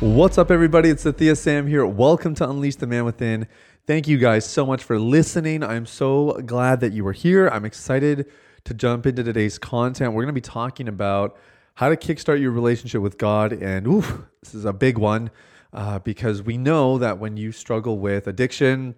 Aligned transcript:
What's 0.00 0.38
up, 0.38 0.50
everybody? 0.50 0.88
It's 0.88 1.04
Sathiya 1.04 1.36
Sam 1.36 1.66
here. 1.66 1.84
Welcome 1.84 2.34
to 2.36 2.48
Unleash 2.48 2.76
the 2.76 2.86
Man 2.86 3.04
Within. 3.04 3.46
Thank 3.86 4.08
you 4.08 4.16
guys 4.16 4.46
so 4.46 4.64
much 4.64 4.82
for 4.82 4.98
listening. 4.98 5.62
I'm 5.62 5.84
so 5.84 6.40
glad 6.46 6.80
that 6.80 6.94
you 6.94 7.04
were 7.04 7.12
here. 7.12 7.48
I'm 7.48 7.66
excited 7.66 8.24
to 8.64 8.72
jump 8.72 9.04
into 9.04 9.22
today's 9.22 9.58
content. 9.58 10.14
We're 10.14 10.22
going 10.22 10.34
to 10.34 10.40
be 10.40 10.40
talking 10.40 10.88
about 10.88 11.36
how 11.74 11.90
to 11.90 11.96
kickstart 11.96 12.40
your 12.40 12.50
relationship 12.50 13.02
with 13.02 13.18
God. 13.18 13.52
And 13.52 13.86
ooh, 13.86 14.26
this 14.42 14.54
is 14.54 14.64
a 14.64 14.72
big 14.72 14.96
one 14.96 15.30
uh, 15.74 15.98
because 15.98 16.42
we 16.42 16.56
know 16.56 16.96
that 16.96 17.18
when 17.18 17.36
you 17.36 17.52
struggle 17.52 17.98
with 17.98 18.26
addiction, 18.26 18.94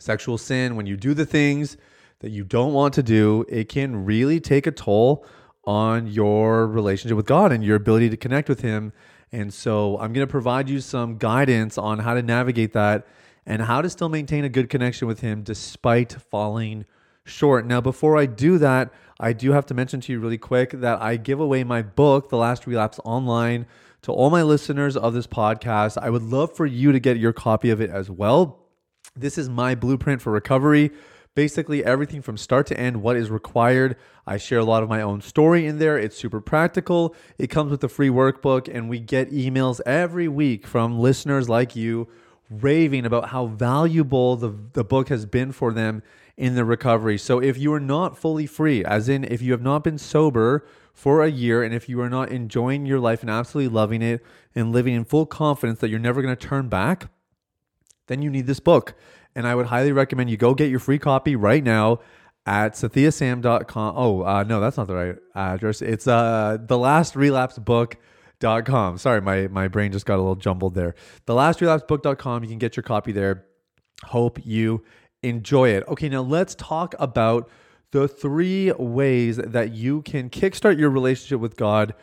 sexual 0.00 0.36
sin, 0.36 0.74
when 0.74 0.86
you 0.86 0.96
do 0.96 1.14
the 1.14 1.26
things 1.26 1.76
that 2.18 2.30
you 2.30 2.42
don't 2.42 2.72
want 2.72 2.92
to 2.94 3.04
do, 3.04 3.44
it 3.48 3.68
can 3.68 4.04
really 4.04 4.40
take 4.40 4.66
a 4.66 4.72
toll 4.72 5.24
on 5.62 6.08
your 6.08 6.66
relationship 6.66 7.16
with 7.16 7.26
God 7.26 7.52
and 7.52 7.62
your 7.62 7.76
ability 7.76 8.10
to 8.10 8.16
connect 8.16 8.48
with 8.48 8.62
Him 8.62 8.92
and 9.32 9.52
so 9.52 9.98
I'm 9.98 10.12
going 10.12 10.26
to 10.26 10.30
provide 10.30 10.68
you 10.68 10.80
some 10.80 11.18
guidance 11.18 11.78
on 11.78 11.98
how 11.98 12.14
to 12.14 12.22
navigate 12.22 12.72
that 12.72 13.06
and 13.46 13.62
how 13.62 13.82
to 13.82 13.90
still 13.90 14.08
maintain 14.08 14.44
a 14.44 14.48
good 14.48 14.68
connection 14.68 15.08
with 15.08 15.20
Him 15.20 15.42
despite 15.42 16.12
falling 16.12 16.84
short. 17.24 17.66
Now, 17.66 17.80
before 17.80 18.16
I 18.16 18.26
do 18.26 18.58
that, 18.58 18.92
I 19.18 19.32
do 19.32 19.52
have 19.52 19.66
to 19.66 19.74
mention 19.74 20.00
to 20.02 20.12
you 20.12 20.20
really 20.20 20.38
quick 20.38 20.70
that 20.72 21.00
I 21.00 21.16
give 21.16 21.40
away 21.40 21.64
my 21.64 21.82
book, 21.82 22.28
The 22.28 22.36
Last 22.36 22.66
Relapse, 22.66 23.00
online 23.04 23.66
to 24.02 24.12
all 24.12 24.30
my 24.30 24.42
listeners 24.42 24.96
of 24.96 25.14
this 25.14 25.26
podcast. 25.26 25.96
I 25.98 26.10
would 26.10 26.22
love 26.22 26.54
for 26.54 26.66
you 26.66 26.92
to 26.92 27.00
get 27.00 27.16
your 27.16 27.32
copy 27.32 27.70
of 27.70 27.80
it 27.80 27.90
as 27.90 28.10
well. 28.10 28.60
This 29.16 29.38
is 29.38 29.48
my 29.48 29.74
blueprint 29.74 30.20
for 30.20 30.32
recovery 30.32 30.90
basically 31.34 31.84
everything 31.84 32.22
from 32.22 32.36
start 32.36 32.66
to 32.68 32.78
end, 32.78 33.02
what 33.02 33.16
is 33.16 33.30
required. 33.30 33.96
I 34.26 34.36
share 34.36 34.58
a 34.58 34.64
lot 34.64 34.82
of 34.82 34.88
my 34.88 35.02
own 35.02 35.20
story 35.20 35.66
in 35.66 35.78
there. 35.78 35.98
It's 35.98 36.16
super 36.16 36.40
practical. 36.40 37.14
It 37.38 37.48
comes 37.48 37.70
with 37.70 37.82
a 37.84 37.88
free 37.88 38.08
workbook, 38.08 38.72
and 38.72 38.88
we 38.88 39.00
get 39.00 39.32
emails 39.32 39.80
every 39.84 40.28
week 40.28 40.66
from 40.66 40.98
listeners 40.98 41.48
like 41.48 41.74
you 41.76 42.08
raving 42.50 43.06
about 43.06 43.30
how 43.30 43.46
valuable 43.46 44.36
the, 44.36 44.54
the 44.74 44.84
book 44.84 45.08
has 45.08 45.26
been 45.26 45.50
for 45.52 45.72
them 45.72 46.02
in 46.36 46.54
the 46.54 46.64
recovery. 46.64 47.18
So 47.18 47.40
if 47.40 47.56
you 47.58 47.72
are 47.72 47.80
not 47.80 48.18
fully 48.18 48.46
free, 48.46 48.84
as 48.84 49.08
in 49.08 49.24
if 49.24 49.40
you 49.40 49.52
have 49.52 49.62
not 49.62 49.84
been 49.84 49.98
sober 49.98 50.66
for 50.92 51.22
a 51.22 51.30
year 51.30 51.62
and 51.62 51.74
if 51.74 51.88
you 51.88 52.00
are 52.00 52.10
not 52.10 52.30
enjoying 52.30 52.86
your 52.86 53.00
life 53.00 53.22
and 53.22 53.30
absolutely 53.30 53.72
loving 53.72 54.02
it 54.02 54.24
and 54.54 54.72
living 54.72 54.94
in 54.94 55.04
full 55.04 55.26
confidence 55.26 55.80
that 55.80 55.90
you're 55.90 55.98
never 55.98 56.22
going 56.22 56.34
to 56.34 56.48
turn 56.48 56.68
back, 56.68 57.08
then 58.06 58.22
you 58.22 58.30
need 58.30 58.46
this 58.46 58.60
book. 58.60 58.94
And 59.34 59.46
I 59.46 59.54
would 59.54 59.66
highly 59.66 59.92
recommend 59.92 60.30
you 60.30 60.36
go 60.36 60.54
get 60.54 60.70
your 60.70 60.80
free 60.80 60.98
copy 60.98 61.36
right 61.36 61.62
now 61.62 62.00
at 62.46 62.74
sathiyasam.com. 62.74 63.94
Oh, 63.96 64.22
uh, 64.22 64.42
no, 64.44 64.60
that's 64.60 64.76
not 64.76 64.86
the 64.86 64.94
right 64.94 65.16
address. 65.34 65.82
It's 65.82 66.06
uh, 66.06 66.58
the 66.60 66.78
last 66.78 67.16
relapse. 67.16 67.58
Sorry, 68.40 69.20
my, 69.20 69.48
my 69.48 69.68
brain 69.68 69.92
just 69.92 70.06
got 70.06 70.16
a 70.16 70.22
little 70.22 70.36
jumbled 70.36 70.74
there. 70.74 70.94
The 71.26 71.34
last 71.34 71.60
relapse 71.60 71.84
book.com. 71.88 72.42
You 72.42 72.48
can 72.50 72.58
get 72.58 72.76
your 72.76 72.82
copy 72.82 73.12
there. 73.12 73.46
Hope 74.04 74.38
you 74.44 74.84
enjoy 75.22 75.70
it. 75.70 75.84
Okay, 75.88 76.08
now 76.08 76.20
let's 76.20 76.54
talk 76.54 76.94
about 76.98 77.48
the 77.92 78.06
three 78.06 78.72
ways 78.72 79.36
that 79.36 79.72
you 79.72 80.02
can 80.02 80.28
kickstart 80.28 80.78
your 80.78 80.90
relationship 80.90 81.40
with 81.40 81.56
God 81.56 81.94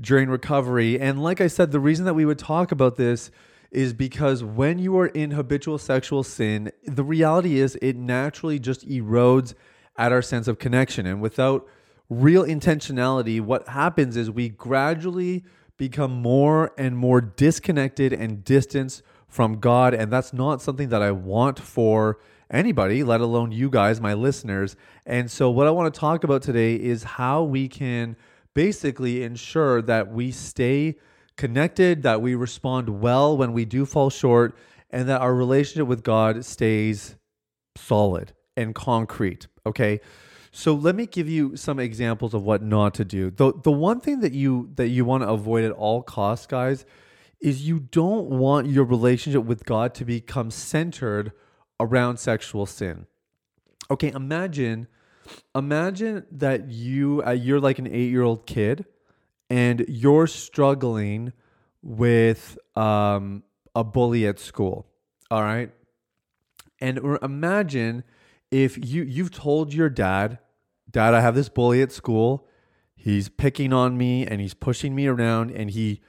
during 0.00 0.30
recovery. 0.30 0.98
And 0.98 1.22
like 1.22 1.40
I 1.40 1.48
said, 1.48 1.72
the 1.72 1.80
reason 1.80 2.04
that 2.06 2.14
we 2.14 2.24
would 2.24 2.38
talk 2.38 2.72
about 2.72 2.96
this 2.96 3.30
is 3.70 3.92
because 3.92 4.42
when 4.42 4.78
you 4.78 4.98
are 4.98 5.06
in 5.06 5.30
habitual 5.32 5.78
sexual 5.78 6.22
sin, 6.22 6.72
the 6.84 7.04
reality 7.04 7.58
is 7.58 7.78
it 7.80 7.96
naturally 7.96 8.58
just 8.58 8.88
erodes 8.88 9.54
at 9.96 10.12
our 10.12 10.22
sense 10.22 10.48
of 10.48 10.58
connection. 10.58 11.06
And 11.06 11.20
without 11.20 11.66
real 12.08 12.44
intentionality, 12.44 13.40
what 13.40 13.68
happens 13.68 14.16
is 14.16 14.30
we 14.30 14.48
gradually 14.48 15.44
become 15.76 16.10
more 16.10 16.72
and 16.76 16.96
more 16.96 17.20
disconnected 17.20 18.12
and 18.12 18.44
distant 18.44 19.02
from 19.28 19.60
God. 19.60 19.94
And 19.94 20.12
that's 20.12 20.32
not 20.32 20.60
something 20.60 20.88
that 20.88 21.02
I 21.02 21.12
want 21.12 21.58
for 21.58 22.18
anybody, 22.50 23.04
let 23.04 23.20
alone 23.20 23.52
you 23.52 23.70
guys, 23.70 24.00
my 24.00 24.14
listeners. 24.14 24.76
And 25.06 25.30
so, 25.30 25.50
what 25.50 25.66
I 25.66 25.70
want 25.70 25.92
to 25.94 25.98
talk 25.98 26.24
about 26.24 26.42
today 26.42 26.74
is 26.74 27.04
how 27.04 27.44
we 27.44 27.68
can 27.68 28.16
basically 28.54 29.22
ensure 29.22 29.80
that 29.82 30.12
we 30.12 30.32
stay 30.32 30.96
connected, 31.40 32.02
that 32.02 32.20
we 32.20 32.34
respond 32.34 33.00
well 33.00 33.34
when 33.34 33.54
we 33.54 33.64
do 33.64 33.86
fall 33.86 34.10
short, 34.10 34.54
and 34.90 35.08
that 35.08 35.22
our 35.22 35.34
relationship 35.34 35.88
with 35.88 36.02
God 36.02 36.44
stays 36.44 37.16
solid 37.76 38.32
and 38.58 38.74
concrete. 38.74 39.46
Okay. 39.64 40.00
So 40.52 40.74
let 40.74 40.94
me 40.94 41.06
give 41.06 41.28
you 41.28 41.56
some 41.56 41.78
examples 41.78 42.34
of 42.34 42.42
what 42.42 42.62
not 42.62 42.92
to 42.94 43.04
do. 43.04 43.30
The 43.30 43.54
the 43.62 43.72
one 43.72 44.00
thing 44.00 44.20
that 44.20 44.32
you 44.32 44.70
that 44.74 44.88
you 44.88 45.04
want 45.04 45.22
to 45.22 45.30
avoid 45.30 45.64
at 45.64 45.72
all 45.72 46.02
costs, 46.02 46.46
guys, 46.46 46.84
is 47.40 47.66
you 47.66 47.78
don't 47.78 48.28
want 48.28 48.66
your 48.66 48.84
relationship 48.84 49.44
with 49.44 49.64
God 49.64 49.94
to 49.94 50.04
become 50.04 50.50
centered 50.50 51.32
around 51.78 52.18
sexual 52.18 52.66
sin. 52.66 53.06
Okay, 53.90 54.10
imagine 54.10 54.88
imagine 55.54 56.26
that 56.32 56.68
you 56.68 57.22
uh, 57.24 57.30
you're 57.30 57.60
like 57.60 57.78
an 57.78 57.86
8-year-old 57.86 58.46
kid 58.46 58.84
and 59.50 59.84
you're 59.88 60.28
struggling 60.28 61.32
with 61.82 62.56
um, 62.76 63.42
a 63.74 63.82
bully 63.82 64.26
at 64.26 64.38
school, 64.38 64.86
all 65.30 65.42
right? 65.42 65.72
And 66.80 66.98
imagine 67.20 68.04
if 68.50 68.78
you 68.78 69.02
you've 69.02 69.32
told 69.32 69.74
your 69.74 69.90
dad, 69.90 70.38
"Dad, 70.90 71.12
I 71.12 71.20
have 71.20 71.34
this 71.34 71.48
bully 71.48 71.82
at 71.82 71.92
school. 71.92 72.46
He's 72.94 73.28
picking 73.28 73.72
on 73.72 73.98
me 73.98 74.26
and 74.26 74.40
he's 74.40 74.54
pushing 74.54 74.94
me 74.94 75.06
around 75.06 75.50
and 75.50 75.70
he 75.70 76.00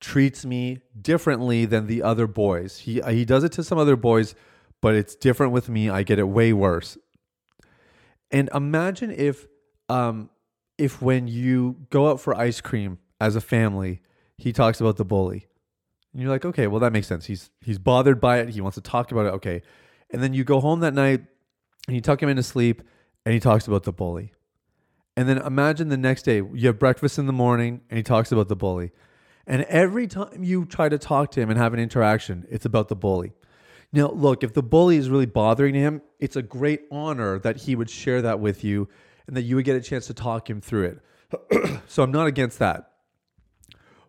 treats 0.00 0.44
me 0.44 0.80
differently 1.00 1.64
than 1.64 1.86
the 1.86 2.02
other 2.02 2.26
boys. 2.26 2.78
He 2.78 3.00
he 3.00 3.24
does 3.24 3.42
it 3.44 3.52
to 3.52 3.64
some 3.64 3.78
other 3.78 3.96
boys, 3.96 4.34
but 4.80 4.94
it's 4.94 5.16
different 5.16 5.52
with 5.52 5.68
me. 5.68 5.88
I 5.88 6.02
get 6.02 6.18
it 6.18 6.28
way 6.28 6.52
worse." 6.52 6.96
And 8.30 8.48
imagine 8.54 9.10
if 9.10 9.46
um 9.88 10.30
if 10.80 11.02
when 11.02 11.28
you 11.28 11.76
go 11.90 12.10
out 12.10 12.20
for 12.20 12.34
ice 12.34 12.60
cream 12.62 12.98
as 13.20 13.36
a 13.36 13.40
family, 13.40 14.00
he 14.38 14.52
talks 14.52 14.80
about 14.80 14.96
the 14.96 15.04
bully. 15.04 15.46
And 16.12 16.22
you're 16.22 16.30
like, 16.30 16.46
okay, 16.46 16.66
well 16.66 16.80
that 16.80 16.92
makes 16.92 17.06
sense. 17.06 17.26
He's 17.26 17.50
he's 17.60 17.78
bothered 17.78 18.20
by 18.20 18.38
it. 18.38 18.48
He 18.48 18.62
wants 18.62 18.76
to 18.76 18.80
talk 18.80 19.12
about 19.12 19.26
it. 19.26 19.34
Okay. 19.34 19.62
And 20.10 20.22
then 20.22 20.32
you 20.32 20.42
go 20.42 20.58
home 20.58 20.80
that 20.80 20.94
night 20.94 21.24
and 21.86 21.94
you 21.94 22.00
tuck 22.00 22.22
him 22.22 22.30
into 22.30 22.42
sleep 22.42 22.82
and 23.24 23.34
he 23.34 23.38
talks 23.38 23.68
about 23.68 23.84
the 23.84 23.92
bully. 23.92 24.32
And 25.16 25.28
then 25.28 25.36
imagine 25.38 25.88
the 25.88 25.98
next 25.98 26.22
day, 26.22 26.36
you 26.36 26.66
have 26.68 26.78
breakfast 26.78 27.18
in 27.18 27.26
the 27.26 27.32
morning 27.32 27.82
and 27.90 27.98
he 27.98 28.02
talks 28.02 28.32
about 28.32 28.48
the 28.48 28.56
bully. 28.56 28.90
And 29.46 29.62
every 29.64 30.06
time 30.06 30.42
you 30.42 30.64
try 30.64 30.88
to 30.88 30.98
talk 30.98 31.30
to 31.32 31.40
him 31.40 31.50
and 31.50 31.58
have 31.58 31.74
an 31.74 31.80
interaction, 31.80 32.46
it's 32.48 32.64
about 32.64 32.88
the 32.88 32.96
bully. 32.96 33.32
Now, 33.92 34.10
look, 34.10 34.42
if 34.42 34.54
the 34.54 34.62
bully 34.62 34.96
is 34.96 35.10
really 35.10 35.26
bothering 35.26 35.74
him, 35.74 36.00
it's 36.20 36.36
a 36.36 36.42
great 36.42 36.82
honor 36.90 37.38
that 37.40 37.58
he 37.58 37.74
would 37.74 37.90
share 37.90 38.22
that 38.22 38.40
with 38.40 38.64
you 38.64 38.88
and 39.26 39.36
that 39.36 39.42
you 39.42 39.56
would 39.56 39.64
get 39.64 39.76
a 39.76 39.80
chance 39.80 40.06
to 40.06 40.14
talk 40.14 40.48
him 40.48 40.60
through 40.60 41.00
it. 41.52 41.80
so 41.86 42.02
I'm 42.02 42.12
not 42.12 42.26
against 42.26 42.58
that. 42.58 42.90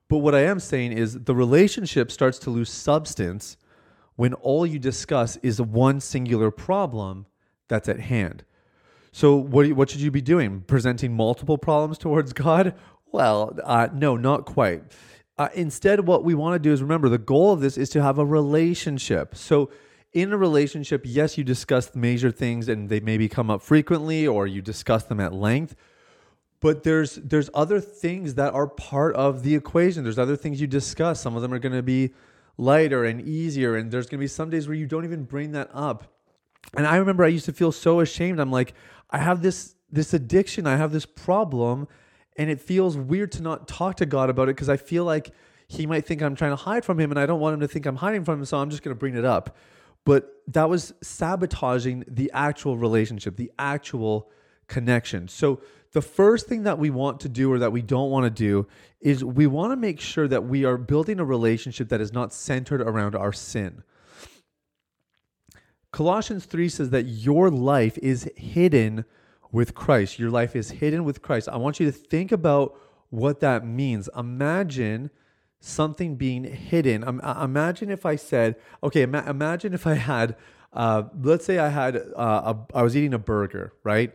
But 0.09 0.17
what 0.17 0.35
I 0.35 0.41
am 0.41 0.59
saying 0.59 0.91
is 0.91 1.23
the 1.23 1.35
relationship 1.35 2.11
starts 2.11 2.37
to 2.39 2.49
lose 2.49 2.69
substance 2.69 3.57
when 4.15 4.33
all 4.33 4.65
you 4.65 4.77
discuss 4.77 5.37
is 5.37 5.61
one 5.61 5.99
singular 5.99 6.51
problem 6.51 7.25
that's 7.67 7.87
at 7.87 8.01
hand. 8.01 8.43
So 9.13 9.35
what 9.35 9.71
what 9.73 9.89
should 9.89 10.01
you 10.01 10.11
be 10.11 10.21
doing? 10.21 10.61
Presenting 10.67 11.15
multiple 11.15 11.57
problems 11.57 11.97
towards 11.97 12.33
God? 12.33 12.75
Well, 13.11 13.57
uh, 13.63 13.89
no, 13.93 14.15
not 14.17 14.45
quite. 14.45 14.83
Uh, 15.37 15.49
instead, 15.53 16.05
what 16.05 16.23
we 16.23 16.35
want 16.35 16.55
to 16.55 16.59
do 16.59 16.71
is 16.71 16.81
remember 16.81 17.09
the 17.09 17.17
goal 17.17 17.51
of 17.51 17.61
this 17.61 17.77
is 17.77 17.89
to 17.89 18.01
have 18.01 18.19
a 18.19 18.25
relationship. 18.25 19.35
So 19.35 19.69
in 20.13 20.33
a 20.33 20.37
relationship, 20.37 21.01
yes, 21.05 21.37
you 21.37 21.43
discuss 21.43 21.95
major 21.95 22.31
things 22.31 22.67
and 22.67 22.89
they 22.89 22.99
maybe 22.99 23.29
come 23.29 23.49
up 23.49 23.61
frequently 23.61 24.27
or 24.27 24.45
you 24.45 24.61
discuss 24.61 25.03
them 25.03 25.19
at 25.19 25.33
length. 25.33 25.75
But 26.59 26.83
there's 26.83 27.15
there's 27.15 27.49
other 27.53 27.79
things 27.79 28.35
that 28.35 28.53
are 28.53 28.67
part 28.67 29.15
of 29.15 29.43
the 29.43 29.55
equation. 29.55 30.03
There's 30.03 30.19
other 30.19 30.35
things 30.35 30.61
you 30.61 30.67
discuss. 30.67 31.21
Some 31.21 31.35
of 31.35 31.41
them 31.41 31.53
are 31.53 31.59
going 31.59 31.75
to 31.75 31.81
be 31.81 32.13
lighter 32.57 33.05
and 33.05 33.21
easier 33.21 33.75
and 33.75 33.89
there's 33.89 34.05
going 34.05 34.19
to 34.19 34.23
be 34.23 34.27
some 34.27 34.49
days 34.49 34.67
where 34.67 34.75
you 34.75 34.85
don't 34.85 35.05
even 35.05 35.23
bring 35.23 35.53
that 35.53 35.69
up. 35.73 36.13
And 36.75 36.85
I 36.85 36.97
remember 36.97 37.23
I 37.23 37.29
used 37.29 37.45
to 37.45 37.53
feel 37.53 37.71
so 37.71 38.01
ashamed. 38.01 38.39
I'm 38.39 38.51
like, 38.51 38.73
I 39.09 39.17
have 39.17 39.41
this 39.41 39.75
this 39.91 40.13
addiction, 40.13 40.67
I 40.67 40.75
have 40.75 40.91
this 40.91 41.05
problem 41.05 41.87
and 42.37 42.49
it 42.49 42.61
feels 42.61 42.97
weird 42.97 43.31
to 43.33 43.41
not 43.41 43.67
talk 43.67 43.95
to 43.97 44.05
God 44.05 44.29
about 44.29 44.43
it 44.49 44.55
because 44.55 44.69
I 44.69 44.77
feel 44.77 45.03
like 45.03 45.31
he 45.67 45.85
might 45.85 46.05
think 46.05 46.21
I'm 46.21 46.35
trying 46.35 46.51
to 46.51 46.57
hide 46.57 46.85
from 46.85 46.99
him 46.99 47.11
and 47.11 47.19
I 47.19 47.25
don't 47.25 47.39
want 47.39 47.55
him 47.55 47.59
to 47.61 47.67
think 47.67 47.85
I'm 47.85 47.97
hiding 47.97 48.23
from 48.23 48.39
him, 48.39 48.45
so 48.45 48.57
I'm 48.57 48.69
just 48.69 48.83
going 48.83 48.95
to 48.95 48.99
bring 48.99 49.15
it 49.15 49.25
up. 49.25 49.55
But 50.05 50.31
that 50.47 50.69
was 50.69 50.93
sabotaging 51.01 52.05
the 52.07 52.31
actual 52.33 52.77
relationship, 52.77 53.35
the 53.35 53.51
actual 53.59 54.29
connection. 54.67 55.27
So 55.27 55.61
the 55.93 56.01
first 56.01 56.47
thing 56.47 56.63
that 56.63 56.79
we 56.79 56.89
want 56.89 57.19
to 57.21 57.29
do 57.29 57.51
or 57.51 57.59
that 57.59 57.71
we 57.71 57.81
don't 57.81 58.09
want 58.09 58.23
to 58.23 58.29
do 58.29 58.67
is 59.01 59.23
we 59.23 59.45
want 59.45 59.71
to 59.71 59.75
make 59.75 59.99
sure 59.99 60.27
that 60.27 60.45
we 60.45 60.63
are 60.63 60.77
building 60.77 61.19
a 61.19 61.25
relationship 61.25 61.89
that 61.89 62.01
is 62.01 62.13
not 62.13 62.33
centered 62.33 62.81
around 62.81 63.15
our 63.15 63.33
sin. 63.33 63.83
Colossians 65.91 66.45
3 66.45 66.69
says 66.69 66.89
that 66.91 67.03
your 67.03 67.49
life 67.49 67.97
is 67.97 68.29
hidden 68.37 69.03
with 69.51 69.75
Christ. 69.75 70.17
Your 70.17 70.29
life 70.29 70.55
is 70.55 70.71
hidden 70.71 71.03
with 71.03 71.21
Christ. 71.21 71.49
I 71.49 71.57
want 71.57 71.79
you 71.79 71.85
to 71.85 71.91
think 71.91 72.31
about 72.31 72.79
what 73.09 73.41
that 73.41 73.65
means. 73.65 74.07
Imagine 74.17 75.11
something 75.61 76.15
being 76.15 76.43
hidden. 76.43 77.07
Um, 77.07 77.21
imagine 77.21 77.89
if 77.89 78.05
I 78.05 78.17
said, 78.17 78.57
okay, 78.83 79.03
ima- 79.03 79.23
imagine 79.25 79.73
if 79.73 79.87
I 79.87 79.93
had, 79.93 80.35
uh, 80.73 81.03
let's 81.21 81.45
say 81.45 81.57
I 81.57 81.69
had, 81.69 81.95
uh, 81.95 82.53
a, 82.53 82.77
I 82.77 82.83
was 82.83 82.97
eating 82.97 83.13
a 83.13 83.19
burger, 83.19 83.71
right? 83.85 84.13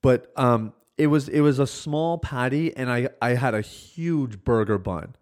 But 0.00 0.32
um, 0.36 0.72
it 0.96 1.08
was 1.08 1.28
it 1.28 1.40
was 1.40 1.58
a 1.58 1.66
small 1.66 2.18
patty, 2.18 2.74
and 2.76 2.90
I 2.90 3.10
I 3.20 3.34
had 3.34 3.54
a 3.54 3.60
huge 3.60 4.44
burger 4.44 4.78
bun 4.78 5.14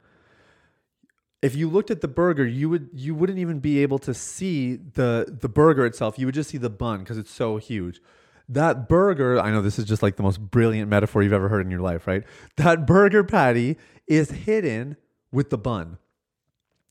if 1.42 1.56
you 1.56 1.68
looked 1.68 1.90
at 1.90 2.00
the 2.00 2.08
burger, 2.08 2.46
you 2.46 2.70
would 2.70 2.88
you 2.94 3.14
wouldn't 3.14 3.40
even 3.40 3.58
be 3.58 3.82
able 3.82 3.98
to 3.98 4.14
see 4.14 4.76
the 4.76 5.36
the 5.40 5.48
burger 5.48 5.84
itself. 5.84 6.18
You 6.18 6.26
would 6.26 6.34
just 6.34 6.50
see 6.50 6.58
the 6.58 6.70
bun 6.70 7.00
because 7.00 7.18
it's 7.18 7.32
so 7.32 7.56
huge. 7.56 8.00
That 8.48 8.88
burger, 8.88 9.40
I 9.40 9.50
know 9.50 9.60
this 9.60 9.78
is 9.78 9.84
just 9.84 10.02
like 10.02 10.16
the 10.16 10.22
most 10.22 10.40
brilliant 10.40 10.88
metaphor 10.88 11.22
you've 11.22 11.32
ever 11.32 11.48
heard 11.48 11.64
in 11.64 11.70
your 11.70 11.80
life, 11.80 12.06
right? 12.06 12.22
That 12.56 12.86
burger 12.86 13.24
patty 13.24 13.76
is 14.06 14.30
hidden 14.30 14.96
with 15.32 15.50
the 15.50 15.58
bun. 15.58 15.98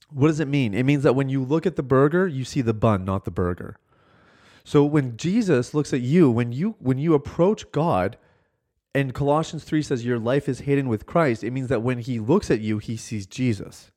What 0.10 0.28
does 0.28 0.40
it 0.40 0.48
mean? 0.48 0.74
It 0.74 0.84
means 0.84 1.04
that 1.04 1.16
when 1.16 1.30
you 1.30 1.44
look 1.44 1.66
at 1.66 1.78
the 1.78 1.84
burger, 1.84 2.28
you 2.28 2.44
see 2.44 2.62
the 2.62 2.74
bun, 2.74 3.06
not 3.06 3.24
the 3.24 3.32
burger. 3.32 3.78
So 4.64 4.84
when 4.84 5.16
Jesus 5.16 5.74
looks 5.74 5.94
at 5.94 6.02
you, 6.02 6.30
when 6.30 6.52
you 6.52 6.76
when 6.80 6.98
you 6.98 7.14
approach 7.14 7.72
God, 7.72 8.18
and 8.94 9.14
Colossians 9.14 9.64
3 9.64 9.82
says 9.82 10.06
your 10.06 10.20
life 10.20 10.50
is 10.50 10.62
hidden 10.62 10.90
with 10.90 11.06
Christ, 11.06 11.44
it 11.44 11.52
means 11.52 11.70
that 11.70 11.82
when 11.82 12.00
he 12.00 12.20
looks 12.20 12.52
at 12.52 12.60
you, 12.60 12.78
he 12.78 12.98
sees 12.98 13.26
Jesus. 13.26 13.92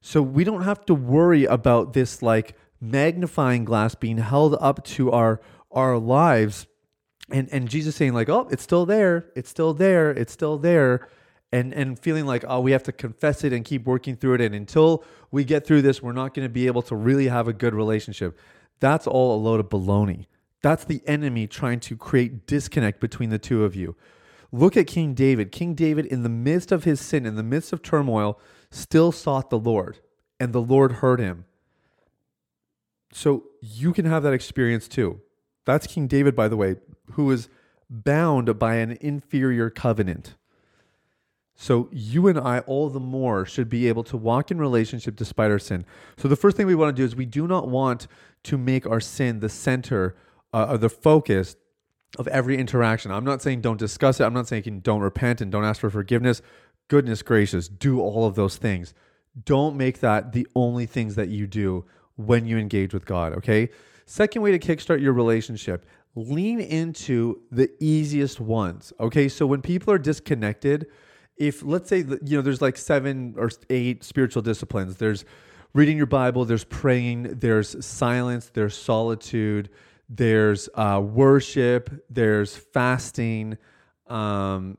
So 0.00 0.22
we 0.22 0.44
don't 0.44 0.62
have 0.62 0.84
to 0.86 0.94
worry 0.94 1.44
about 1.44 1.92
this 1.92 2.22
like 2.22 2.56
magnifying 2.80 3.64
glass 3.64 3.94
being 3.94 4.18
held 4.18 4.56
up 4.60 4.84
to 4.84 5.10
our 5.10 5.40
our 5.70 5.98
lives 5.98 6.66
and 7.30 7.48
and 7.52 7.68
Jesus 7.68 7.96
saying 7.96 8.14
like, 8.14 8.28
"Oh, 8.28 8.48
it's 8.50 8.62
still 8.62 8.86
there. 8.86 9.30
It's 9.34 9.50
still 9.50 9.74
there. 9.74 10.10
It's 10.10 10.32
still 10.32 10.58
there." 10.58 11.08
And 11.52 11.72
and 11.72 11.98
feeling 11.98 12.26
like, 12.26 12.44
"Oh, 12.48 12.60
we 12.60 12.72
have 12.72 12.82
to 12.84 12.92
confess 12.92 13.44
it 13.44 13.52
and 13.52 13.64
keep 13.64 13.84
working 13.84 14.16
through 14.16 14.34
it 14.34 14.40
and 14.40 14.54
until 14.54 15.04
we 15.30 15.44
get 15.44 15.66
through 15.66 15.82
this, 15.82 16.02
we're 16.02 16.12
not 16.12 16.34
going 16.34 16.44
to 16.44 16.52
be 16.52 16.66
able 16.66 16.82
to 16.82 16.96
really 16.96 17.28
have 17.28 17.48
a 17.48 17.52
good 17.52 17.74
relationship." 17.74 18.38
That's 18.80 19.06
all 19.06 19.34
a 19.34 19.40
load 19.40 19.60
of 19.60 19.68
baloney. 19.68 20.26
That's 20.62 20.84
the 20.84 21.02
enemy 21.06 21.46
trying 21.46 21.80
to 21.80 21.96
create 21.96 22.46
disconnect 22.46 23.00
between 23.00 23.30
the 23.30 23.38
two 23.38 23.64
of 23.64 23.76
you. 23.76 23.94
Look 24.52 24.76
at 24.76 24.86
King 24.86 25.14
David. 25.14 25.52
King 25.52 25.74
David, 25.74 26.06
in 26.06 26.22
the 26.22 26.28
midst 26.28 26.72
of 26.72 26.84
his 26.84 27.00
sin, 27.00 27.26
in 27.26 27.36
the 27.36 27.42
midst 27.42 27.72
of 27.72 27.82
turmoil, 27.82 28.38
still 28.70 29.12
sought 29.12 29.50
the 29.50 29.58
Lord, 29.58 30.00
and 30.40 30.52
the 30.52 30.60
Lord 30.60 30.92
heard 30.92 31.20
him. 31.20 31.44
So 33.12 33.44
you 33.60 33.92
can 33.92 34.04
have 34.04 34.22
that 34.24 34.32
experience 34.32 34.88
too. 34.88 35.20
That's 35.64 35.86
King 35.86 36.06
David, 36.06 36.36
by 36.36 36.48
the 36.48 36.56
way, 36.56 36.76
who 37.12 37.30
is 37.30 37.48
bound 37.88 38.58
by 38.58 38.76
an 38.76 38.98
inferior 39.00 39.70
covenant. 39.70 40.36
So 41.56 41.88
you 41.90 42.28
and 42.28 42.38
I, 42.38 42.60
all 42.60 42.90
the 42.90 43.00
more, 43.00 43.46
should 43.46 43.68
be 43.68 43.88
able 43.88 44.04
to 44.04 44.16
walk 44.16 44.50
in 44.50 44.58
relationship 44.58 45.16
despite 45.16 45.50
our 45.50 45.58
sin. 45.58 45.86
So 46.18 46.28
the 46.28 46.36
first 46.36 46.56
thing 46.56 46.66
we 46.66 46.74
want 46.74 46.94
to 46.94 47.00
do 47.00 47.04
is 47.04 47.16
we 47.16 47.26
do 47.26 47.46
not 47.46 47.68
want 47.68 48.06
to 48.44 48.58
make 48.58 48.86
our 48.86 49.00
sin 49.00 49.40
the 49.40 49.48
center 49.48 50.16
uh, 50.52 50.66
or 50.70 50.78
the 50.78 50.90
focus 50.90 51.56
of 52.18 52.28
every 52.28 52.56
interaction. 52.58 53.10
I'm 53.10 53.24
not 53.24 53.42
saying 53.42 53.62
don't 53.62 53.78
discuss 53.78 54.20
it. 54.20 54.24
I'm 54.24 54.34
not 54.34 54.48
saying 54.48 54.80
don't 54.82 55.00
repent 55.00 55.40
and 55.40 55.50
don't 55.50 55.64
ask 55.64 55.80
for 55.80 55.90
forgiveness 55.90 56.42
goodness 56.88 57.22
gracious, 57.22 57.68
do 57.68 58.00
all 58.00 58.26
of 58.26 58.34
those 58.34 58.56
things. 58.56 58.94
Don't 59.44 59.76
make 59.76 60.00
that 60.00 60.32
the 60.32 60.46
only 60.54 60.86
things 60.86 61.14
that 61.16 61.28
you 61.28 61.46
do 61.46 61.84
when 62.16 62.46
you 62.46 62.58
engage 62.58 62.94
with 62.94 63.04
God, 63.04 63.34
okay? 63.34 63.68
Second 64.06 64.42
way 64.42 64.56
to 64.56 64.58
kickstart 64.58 65.00
your 65.00 65.12
relationship, 65.12 65.84
lean 66.14 66.60
into 66.60 67.42
the 67.50 67.70
easiest 67.80 68.40
ones, 68.40 68.92
okay? 68.98 69.28
So 69.28 69.46
when 69.46 69.60
people 69.60 69.92
are 69.92 69.98
disconnected, 69.98 70.86
if 71.36 71.62
let's 71.62 71.88
say 71.88 71.98
you 71.98 72.36
know 72.36 72.42
there's 72.42 72.62
like 72.62 72.76
seven 72.76 73.34
or 73.36 73.50
eight 73.70 74.02
spiritual 74.04 74.42
disciplines, 74.42 74.96
there's 74.96 75.24
reading 75.74 75.96
your 75.96 76.06
Bible, 76.06 76.44
there's 76.44 76.64
praying, 76.64 77.24
there's 77.38 77.84
silence, 77.84 78.50
there's 78.54 78.74
solitude, 78.74 79.68
there's 80.08 80.68
uh, 80.74 81.00
worship, 81.04 82.04
there's 82.08 82.56
fasting, 82.56 83.58
um, 84.06 84.78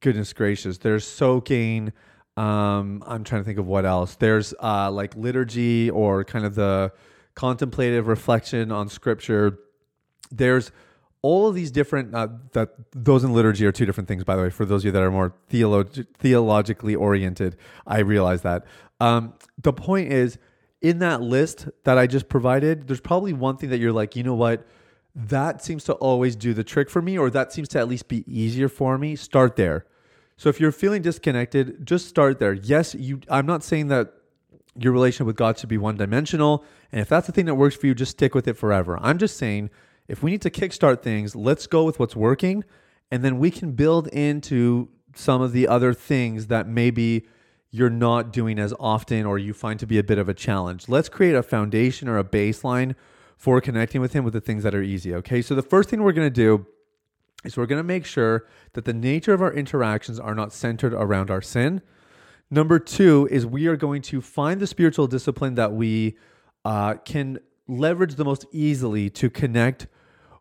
goodness 0.00 0.32
gracious, 0.32 0.78
there's 0.78 1.06
soaking. 1.06 1.92
Um, 2.36 3.02
I'm 3.04 3.24
trying 3.24 3.42
to 3.42 3.44
think 3.44 3.58
of 3.58 3.66
what 3.66 3.84
else. 3.84 4.14
There's 4.14 4.54
uh, 4.62 4.90
like 4.92 5.16
liturgy 5.16 5.90
or 5.90 6.24
kind 6.24 6.46
of 6.46 6.54
the 6.54 6.92
contemplative 7.34 8.06
reflection 8.06 8.70
on 8.70 8.88
scripture. 8.88 9.58
There's 10.30 10.70
all 11.22 11.48
of 11.48 11.54
these 11.54 11.70
different 11.70 12.14
uh, 12.14 12.28
that 12.52 12.70
those 12.92 13.24
in 13.24 13.32
liturgy 13.32 13.66
are 13.66 13.72
two 13.72 13.86
different 13.86 14.08
things 14.08 14.24
by 14.24 14.36
the 14.36 14.42
way 14.42 14.50
for 14.50 14.64
those 14.64 14.82
of 14.82 14.86
you 14.86 14.92
that 14.92 15.02
are 15.02 15.10
more 15.10 15.34
theolog- 15.50 16.06
theologically 16.14 16.94
oriented 16.94 17.56
i 17.86 17.98
realize 17.98 18.42
that 18.42 18.64
um, 19.00 19.34
the 19.62 19.72
point 19.72 20.12
is 20.12 20.38
in 20.80 20.98
that 20.98 21.20
list 21.20 21.68
that 21.84 21.98
i 21.98 22.06
just 22.06 22.28
provided 22.28 22.86
there's 22.86 23.00
probably 23.00 23.32
one 23.32 23.56
thing 23.56 23.70
that 23.70 23.78
you're 23.78 23.92
like 23.92 24.14
you 24.14 24.22
know 24.22 24.34
what 24.34 24.66
that 25.14 25.62
seems 25.62 25.82
to 25.84 25.94
always 25.94 26.36
do 26.36 26.54
the 26.54 26.62
trick 26.62 26.88
for 26.88 27.02
me, 27.02 27.18
or 27.18 27.28
that 27.30 27.52
seems 27.52 27.68
to 27.70 27.78
at 27.78 27.88
least 27.88 28.06
be 28.08 28.24
easier 28.26 28.68
for 28.68 28.96
me. 28.98 29.16
Start 29.16 29.56
there. 29.56 29.84
So 30.36 30.48
if 30.48 30.60
you're 30.60 30.70
feeling 30.70 31.02
disconnected, 31.02 31.84
just 31.84 32.06
start 32.06 32.38
there. 32.38 32.52
Yes, 32.52 32.94
you 32.94 33.20
I'm 33.28 33.46
not 33.46 33.64
saying 33.64 33.88
that 33.88 34.12
your 34.76 34.92
relationship 34.92 35.26
with 35.26 35.36
God 35.36 35.58
should 35.58 35.68
be 35.68 35.78
one 35.78 35.96
dimensional. 35.96 36.64
And 36.92 37.00
if 37.00 37.08
that's 37.08 37.26
the 37.26 37.32
thing 37.32 37.46
that 37.46 37.56
works 37.56 37.74
for 37.74 37.88
you, 37.88 37.94
just 37.94 38.12
stick 38.12 38.34
with 38.34 38.46
it 38.46 38.54
forever. 38.54 38.96
I'm 39.02 39.18
just 39.18 39.36
saying 39.36 39.70
if 40.08 40.22
we 40.22 40.30
need 40.30 40.42
to 40.42 40.50
kickstart 40.50 41.02
things, 41.02 41.36
let's 41.36 41.66
go 41.66 41.84
with 41.84 41.98
what's 41.98 42.16
working. 42.16 42.64
And 43.10 43.22
then 43.22 43.38
we 43.38 43.50
can 43.50 43.72
build 43.72 44.08
into 44.08 44.88
some 45.14 45.42
of 45.42 45.52
the 45.52 45.68
other 45.68 45.92
things 45.92 46.46
that 46.48 46.66
maybe 46.66 47.26
you're 47.70 47.90
not 47.90 48.32
doing 48.32 48.58
as 48.58 48.72
often 48.80 49.26
or 49.26 49.38
you 49.38 49.52
find 49.52 49.78
to 49.80 49.86
be 49.86 49.98
a 49.98 50.02
bit 50.02 50.18
of 50.18 50.28
a 50.28 50.34
challenge. 50.34 50.88
Let's 50.88 51.08
create 51.08 51.34
a 51.34 51.42
foundation 51.42 52.08
or 52.08 52.18
a 52.18 52.24
baseline 52.24 52.94
for 53.36 53.60
connecting 53.60 54.00
with 54.00 54.14
Him 54.14 54.24
with 54.24 54.32
the 54.32 54.40
things 54.40 54.62
that 54.62 54.74
are 54.74 54.82
easy. 54.82 55.14
Okay, 55.14 55.42
so 55.42 55.54
the 55.54 55.62
first 55.62 55.90
thing 55.90 56.02
we're 56.02 56.12
going 56.12 56.26
to 56.26 56.30
do 56.30 56.66
is 57.44 57.56
we're 57.56 57.66
going 57.66 57.78
to 57.78 57.84
make 57.84 58.04
sure 58.04 58.46
that 58.72 58.84
the 58.84 58.94
nature 58.94 59.32
of 59.32 59.42
our 59.42 59.52
interactions 59.52 60.18
are 60.18 60.34
not 60.34 60.52
centered 60.52 60.92
around 60.94 61.30
our 61.30 61.42
sin. 61.42 61.82
Number 62.50 62.78
two 62.78 63.28
is 63.30 63.44
we 63.44 63.66
are 63.66 63.76
going 63.76 64.02
to 64.02 64.20
find 64.20 64.60
the 64.60 64.66
spiritual 64.66 65.06
discipline 65.06 65.54
that 65.54 65.72
we 65.72 66.16
uh, 66.64 66.94
can 66.94 67.38
leverage 67.68 68.14
the 68.14 68.24
most 68.24 68.46
easily 68.50 69.10
to 69.10 69.28
connect 69.28 69.86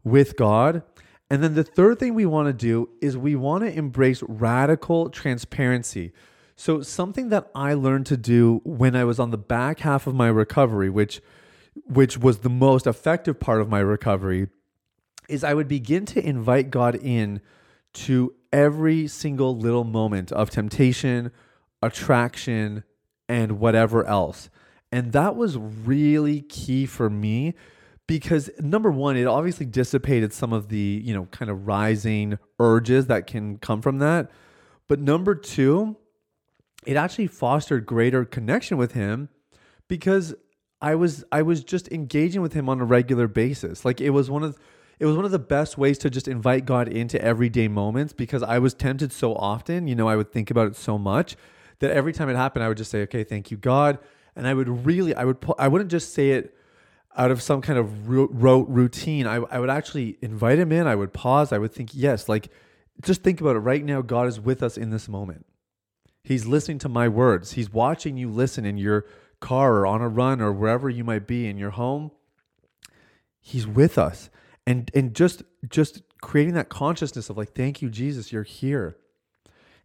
with 0.09 0.35
God. 0.35 0.83
And 1.29 1.43
then 1.43 1.55
the 1.55 1.63
third 1.63 1.99
thing 1.99 2.13
we 2.13 2.25
want 2.25 2.47
to 2.47 2.53
do 2.53 2.89
is 3.01 3.17
we 3.17 3.35
want 3.35 3.63
to 3.63 3.73
embrace 3.73 4.23
radical 4.27 5.09
transparency. 5.09 6.13
So, 6.55 6.81
something 6.81 7.29
that 7.29 7.51
I 7.53 7.73
learned 7.73 8.07
to 8.07 8.17
do 8.17 8.61
when 8.63 8.95
I 8.95 9.03
was 9.03 9.19
on 9.19 9.31
the 9.31 9.37
back 9.37 9.81
half 9.81 10.07
of 10.07 10.15
my 10.15 10.27
recovery, 10.27 10.89
which 10.89 11.21
which 11.85 12.17
was 12.17 12.39
the 12.39 12.49
most 12.49 12.87
effective 12.87 13.39
part 13.39 13.61
of 13.61 13.69
my 13.69 13.79
recovery, 13.79 14.47
is 15.29 15.43
I 15.43 15.53
would 15.53 15.67
begin 15.67 16.05
to 16.07 16.25
invite 16.25 16.71
God 16.71 16.95
in 16.95 17.41
to 17.93 18.33
every 18.51 19.07
single 19.07 19.55
little 19.55 19.83
moment 19.83 20.31
of 20.31 20.49
temptation, 20.49 21.31
attraction, 21.83 22.83
and 23.29 23.59
whatever 23.59 24.05
else. 24.05 24.49
And 24.91 25.11
that 25.11 25.35
was 25.35 25.57
really 25.57 26.41
key 26.41 26.85
for 26.85 27.09
me 27.09 27.53
because 28.07 28.49
number 28.59 28.89
one, 28.89 29.17
it 29.17 29.27
obviously 29.27 29.65
dissipated 29.65 30.33
some 30.33 30.53
of 30.53 30.69
the, 30.69 31.01
you 31.03 31.13
know, 31.13 31.25
kind 31.25 31.51
of 31.51 31.67
rising 31.67 32.39
urges 32.59 33.07
that 33.07 33.27
can 33.27 33.57
come 33.57 33.81
from 33.81 33.99
that. 33.99 34.31
But 34.87 34.99
number 34.99 35.35
two, 35.35 35.97
it 36.85 36.95
actually 36.95 37.27
fostered 37.27 37.85
greater 37.85 38.23
connection 38.23 38.77
with 38.77 38.93
him 38.93 39.27
because 39.89 40.33
I 40.81 40.95
was 40.95 41.25
I 41.31 41.41
was 41.41 41.63
just 41.63 41.91
engaging 41.91 42.41
with 42.41 42.53
him 42.53 42.69
on 42.69 42.79
a 42.79 42.85
regular 42.85 43.27
basis. 43.27 43.83
Like 43.83 43.99
it 43.99 44.11
was 44.11 44.29
one 44.29 44.43
of 44.43 44.57
it 44.99 45.05
was 45.05 45.15
one 45.15 45.25
of 45.25 45.31
the 45.31 45.39
best 45.39 45.77
ways 45.77 45.97
to 45.99 46.09
just 46.09 46.27
invite 46.27 46.65
God 46.65 46.87
into 46.87 47.21
everyday 47.21 47.67
moments 47.67 48.13
because 48.13 48.41
I 48.41 48.59
was 48.59 48.73
tempted 48.73 49.11
so 49.11 49.35
often, 49.35 49.87
you 49.87 49.95
know, 49.95 50.07
I 50.07 50.15
would 50.15 50.31
think 50.31 50.49
about 50.49 50.67
it 50.67 50.75
so 50.75 50.97
much 50.97 51.35
that 51.79 51.91
every 51.91 52.13
time 52.13 52.29
it 52.29 52.35
happened 52.35 52.63
I 52.63 52.69
would 52.69 52.77
just 52.77 52.89
say, 52.89 53.01
"Okay, 53.01 53.23
thank 53.25 53.51
you 53.51 53.57
God." 53.57 53.99
And 54.35 54.47
I 54.47 54.53
would 54.53 54.85
really 54.85 55.13
I 55.13 55.25
would 55.25 55.37
I 55.59 55.67
wouldn't 55.67 55.91
just 55.91 56.13
say 56.13 56.31
it 56.31 56.56
out 57.17 57.31
of 57.31 57.41
some 57.41 57.61
kind 57.61 57.79
of 57.79 58.07
rote 58.07 58.69
routine. 58.69 59.27
I 59.27 59.35
I 59.35 59.59
would 59.59 59.69
actually 59.69 60.17
invite 60.21 60.59
him 60.59 60.71
in, 60.71 60.87
I 60.87 60.95
would 60.95 61.13
pause, 61.13 61.51
I 61.51 61.57
would 61.57 61.73
think, 61.73 61.89
"Yes, 61.93 62.29
like 62.29 62.49
just 63.01 63.23
think 63.23 63.41
about 63.41 63.55
it 63.55 63.59
right 63.59 63.83
now 63.83 64.01
God 64.01 64.27
is 64.27 64.39
with 64.39 64.63
us 64.63 64.77
in 64.77 64.91
this 64.91 65.09
moment." 65.09 65.45
He's 66.23 66.45
listening 66.45 66.79
to 66.79 66.89
my 66.89 67.07
words. 67.07 67.53
He's 67.53 67.71
watching 67.71 68.17
you 68.17 68.29
listen 68.29 68.65
in 68.65 68.77
your 68.77 69.05
car 69.39 69.75
or 69.77 69.87
on 69.87 70.01
a 70.01 70.09
run 70.09 70.41
or 70.41 70.51
wherever 70.51 70.89
you 70.89 71.03
might 71.03 71.25
be 71.25 71.47
in 71.47 71.57
your 71.57 71.69
home. 71.71 72.11
He's 73.39 73.65
with 73.65 73.97
us. 73.97 74.29
And 74.65 74.91
and 74.93 75.15
just 75.15 75.43
just 75.69 76.01
creating 76.21 76.53
that 76.55 76.67
consciousness 76.67 77.29
of 77.29 77.37
like, 77.37 77.53
thank 77.53 77.81
you, 77.81 77.89
Jesus, 77.89 78.33
you're 78.33 78.43
here. 78.43 78.97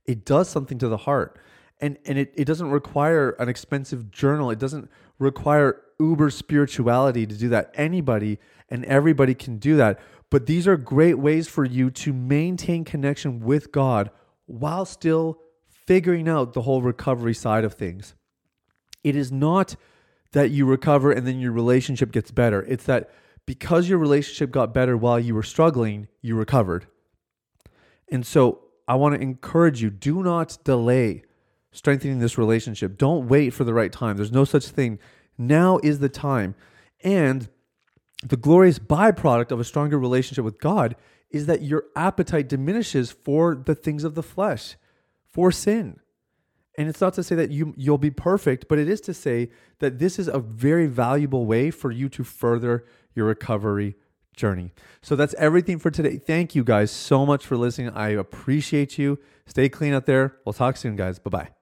It 0.04 0.24
does 0.24 0.48
something 0.48 0.78
to 0.78 0.88
the 0.88 0.96
heart. 0.96 1.38
And 1.80 1.98
and 2.04 2.18
it, 2.18 2.32
it 2.36 2.44
doesn't 2.44 2.70
require 2.70 3.30
an 3.38 3.48
expensive 3.48 4.10
journal. 4.10 4.50
It 4.50 4.58
doesn't 4.58 4.90
require 5.20 5.80
uber 6.02 6.30
spirituality 6.30 7.26
to 7.26 7.34
do 7.34 7.48
that. 7.50 7.70
Anybody 7.74 8.38
and 8.68 8.84
everybody 8.86 9.34
can 9.34 9.58
do 9.58 9.76
that. 9.76 10.00
But 10.30 10.46
these 10.46 10.66
are 10.66 10.76
great 10.76 11.18
ways 11.18 11.48
for 11.48 11.64
you 11.64 11.90
to 11.90 12.12
maintain 12.12 12.84
connection 12.84 13.40
with 13.40 13.70
God 13.70 14.10
while 14.46 14.84
still 14.84 15.38
figuring 15.68 16.28
out 16.28 16.54
the 16.54 16.62
whole 16.62 16.82
recovery 16.82 17.34
side 17.34 17.64
of 17.64 17.74
things. 17.74 18.14
It 19.04 19.16
is 19.16 19.30
not 19.30 19.76
that 20.32 20.50
you 20.50 20.64
recover 20.64 21.12
and 21.12 21.26
then 21.26 21.38
your 21.38 21.52
relationship 21.52 22.12
gets 22.12 22.30
better. 22.30 22.62
It's 22.62 22.84
that 22.84 23.10
because 23.46 23.88
your 23.88 23.98
relationship 23.98 24.50
got 24.50 24.72
better 24.72 24.96
while 24.96 25.20
you 25.20 25.34
were 25.34 25.42
struggling, 25.42 26.08
you 26.22 26.36
recovered. 26.36 26.86
And 28.10 28.26
so 28.26 28.60
I 28.86 28.94
want 28.94 29.14
to 29.14 29.20
encourage 29.20 29.82
you 29.82 29.90
do 29.90 30.22
not 30.22 30.58
delay 30.64 31.24
strengthening 31.72 32.18
this 32.18 32.38
relationship. 32.38 32.98
Don't 32.98 33.28
wait 33.28 33.50
for 33.50 33.64
the 33.64 33.74
right 33.74 33.92
time. 33.92 34.16
There's 34.16 34.32
no 34.32 34.44
such 34.44 34.68
thing. 34.68 34.98
Now 35.38 35.78
is 35.82 35.98
the 35.98 36.08
time. 36.08 36.54
And 37.02 37.48
the 38.22 38.36
glorious 38.36 38.78
byproduct 38.78 39.50
of 39.50 39.60
a 39.60 39.64
stronger 39.64 39.98
relationship 39.98 40.44
with 40.44 40.60
God 40.60 40.96
is 41.30 41.46
that 41.46 41.62
your 41.62 41.84
appetite 41.96 42.48
diminishes 42.48 43.10
for 43.10 43.54
the 43.54 43.74
things 43.74 44.04
of 44.04 44.14
the 44.14 44.22
flesh 44.22 44.76
for 45.30 45.50
sin. 45.50 45.98
And 46.78 46.88
it's 46.88 47.00
not 47.00 47.14
to 47.14 47.22
say 47.22 47.34
that 47.34 47.50
you 47.50 47.74
you'll 47.76 47.98
be 47.98 48.10
perfect, 48.10 48.66
but 48.68 48.78
it 48.78 48.88
is 48.88 49.00
to 49.02 49.14
say 49.14 49.50
that 49.80 49.98
this 49.98 50.18
is 50.18 50.28
a 50.28 50.38
very 50.38 50.86
valuable 50.86 51.44
way 51.44 51.70
for 51.70 51.90
you 51.90 52.08
to 52.10 52.24
further 52.24 52.84
your 53.14 53.26
recovery 53.26 53.96
journey. 54.36 54.72
So 55.02 55.14
that's 55.16 55.34
everything 55.34 55.78
for 55.78 55.90
today. 55.90 56.16
Thank 56.16 56.54
you 56.54 56.64
guys 56.64 56.90
so 56.90 57.26
much 57.26 57.44
for 57.44 57.56
listening. 57.56 57.90
I 57.90 58.10
appreciate 58.10 58.96
you. 58.96 59.18
Stay 59.46 59.68
clean 59.68 59.92
out 59.92 60.06
there. 60.06 60.36
We'll 60.46 60.54
talk 60.54 60.78
soon, 60.78 60.96
guys. 60.96 61.18
Bye-bye. 61.18 61.61